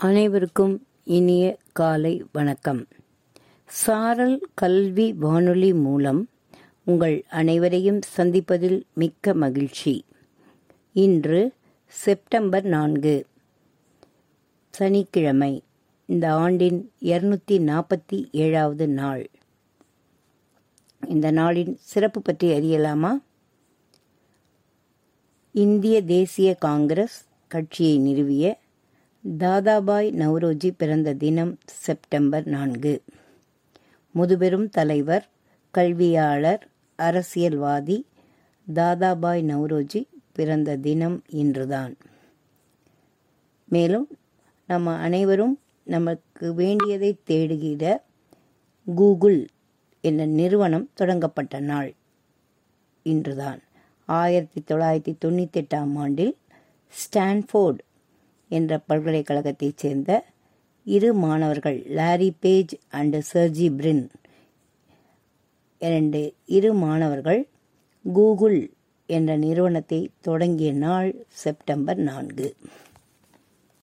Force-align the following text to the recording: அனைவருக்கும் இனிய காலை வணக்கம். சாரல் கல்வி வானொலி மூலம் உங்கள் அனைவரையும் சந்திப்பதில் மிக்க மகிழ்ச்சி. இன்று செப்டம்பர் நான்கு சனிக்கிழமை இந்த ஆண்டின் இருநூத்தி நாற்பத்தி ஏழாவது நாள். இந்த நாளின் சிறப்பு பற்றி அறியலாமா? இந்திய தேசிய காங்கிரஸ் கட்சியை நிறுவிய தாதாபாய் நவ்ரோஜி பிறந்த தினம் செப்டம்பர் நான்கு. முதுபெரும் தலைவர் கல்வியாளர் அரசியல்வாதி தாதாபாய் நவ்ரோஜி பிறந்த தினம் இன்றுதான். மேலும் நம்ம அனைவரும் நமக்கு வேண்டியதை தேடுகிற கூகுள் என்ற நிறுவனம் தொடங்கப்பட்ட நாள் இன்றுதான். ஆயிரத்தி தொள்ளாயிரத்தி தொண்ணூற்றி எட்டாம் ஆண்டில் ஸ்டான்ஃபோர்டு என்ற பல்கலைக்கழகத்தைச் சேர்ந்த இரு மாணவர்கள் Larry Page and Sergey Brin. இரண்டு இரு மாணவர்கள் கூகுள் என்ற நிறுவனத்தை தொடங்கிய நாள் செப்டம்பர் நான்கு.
அனைவருக்கும் 0.00 0.86
இனிய 1.04 1.58
காலை 1.72 2.24
வணக்கம். 2.32 2.86
சாரல் 3.66 4.48
கல்வி 4.54 5.12
வானொலி 5.12 5.74
மூலம் 5.74 6.28
உங்கள் 6.84 7.24
அனைவரையும் 7.28 8.00
சந்திப்பதில் 8.16 8.82
மிக்க 8.94 9.34
மகிழ்ச்சி. 9.34 10.04
இன்று 10.92 11.52
செப்டம்பர் 11.86 12.64
நான்கு 12.64 13.26
சனிக்கிழமை 14.70 15.62
இந்த 16.06 16.34
ஆண்டின் 16.34 16.92
இருநூத்தி 17.00 17.58
நாற்பத்தி 17.62 18.30
ஏழாவது 18.32 18.88
நாள். 18.88 19.30
இந்த 21.06 21.32
நாளின் 21.32 21.74
சிறப்பு 21.80 22.22
பற்றி 22.22 22.48
அறியலாமா? 22.48 23.10
இந்திய 25.52 26.02
தேசிய 26.02 26.54
காங்கிரஸ் 26.54 27.24
கட்சியை 27.46 27.98
நிறுவிய 27.98 28.66
தாதாபாய் 29.24 30.08
நவ்ரோஜி 30.12 30.70
பிறந்த 30.76 31.14
தினம் 31.14 31.58
செப்டம்பர் 31.64 32.46
நான்கு. 32.46 33.02
முதுபெரும் 34.14 34.68
தலைவர் 34.68 35.28
கல்வியாளர் 35.70 36.68
அரசியல்வாதி 36.96 38.06
தாதாபாய் 38.74 39.42
நவ்ரோஜி 39.42 40.06
பிறந்த 40.32 40.76
தினம் 40.76 41.22
இன்றுதான். 41.28 41.96
மேலும் 43.64 44.08
நம்ம 44.66 44.94
அனைவரும் 44.96 45.60
நமக்கு 45.84 46.54
வேண்டியதை 46.54 47.18
தேடுகிற 47.26 48.00
கூகுள் 48.94 49.48
என்ற 50.00 50.24
நிறுவனம் 50.26 50.90
தொடங்கப்பட்ட 50.94 51.60
நாள் 51.60 51.94
இன்றுதான். 53.02 53.60
ஆயிரத்தி 54.06 54.64
தொள்ளாயிரத்தி 54.66 55.14
தொண்ணூற்றி 55.24 55.60
எட்டாம் 55.60 55.94
ஆண்டில் 55.96 56.34
ஸ்டான்ஃபோர்டு 56.92 57.82
என்ற 58.48 58.80
பல்கலைக்கழகத்தைச் 58.88 59.76
சேர்ந்த 59.76 60.24
இரு 60.84 61.14
மாணவர்கள் 61.14 61.82
Larry 61.86 62.32
Page 62.40 62.74
and 62.92 63.20
Sergey 63.32 63.66
Brin. 63.76 64.08
இரண்டு 65.78 66.34
இரு 66.44 66.74
மாணவர்கள் 66.74 67.48
கூகுள் 68.12 68.70
என்ற 69.06 69.36
நிறுவனத்தை 69.36 70.10
தொடங்கிய 70.20 70.72
நாள் 70.72 71.24
செப்டம்பர் 71.28 71.96
நான்கு. 71.96 72.56